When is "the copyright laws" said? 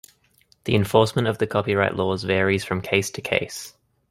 1.37-2.23